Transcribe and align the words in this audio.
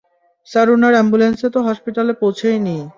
Sir 0.47 0.67
উনার 0.69 0.93
ambulance 0.93 1.39
তো 1.53 1.59
hospital 1.67 2.07
পৌছেই 2.21 2.57
নি। 2.59 2.77